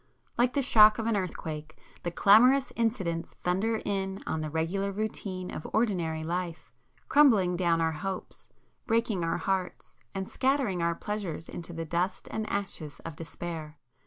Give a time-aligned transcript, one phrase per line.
[0.35, 5.51] Like the shock of an earthquake, the clamorous incidents thunder in on the regular routine
[5.51, 6.71] of ordinary life,
[7.07, 8.49] crumbling down our hopes,
[8.87, 13.77] breaking our hearts, and scattering our pleasures into the dust and ashes of despair.